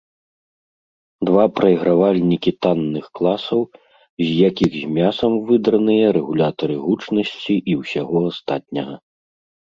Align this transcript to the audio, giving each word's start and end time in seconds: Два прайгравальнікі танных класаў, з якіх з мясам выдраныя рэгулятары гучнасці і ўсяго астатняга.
Два 1.29 1.41
прайгравальнікі 1.57 2.51
танных 2.65 3.05
класаў, 3.19 3.61
з 4.21 4.29
якіх 4.49 4.71
з 4.81 4.85
мясам 4.95 5.33
выдраныя 5.49 6.05
рэгулятары 6.17 6.75
гучнасці 6.87 7.55
і 7.75 7.77
ўсяго 7.83 8.17
астатняга. 8.31 8.95